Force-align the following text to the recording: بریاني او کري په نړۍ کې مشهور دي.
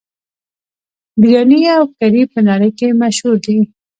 بریاني 1.19 1.59
او 1.77 1.83
کري 1.97 2.23
په 2.33 2.39
نړۍ 2.49 2.71
کې 2.79 2.97
مشهور 3.01 3.35
دي. 3.45 3.57